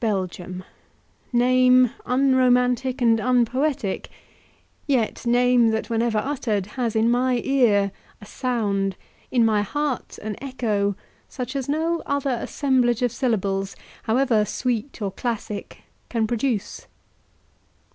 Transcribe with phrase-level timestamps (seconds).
[0.00, 0.64] Belgium!
[1.32, 4.10] name unromantic and unpoetic,
[4.86, 8.96] yet name that whenever uttered has in my ear a sound,
[9.30, 10.94] in my heart an echo,
[11.26, 15.78] such as no other assemblage of syllables, however sweet or classic,
[16.10, 16.86] can produce.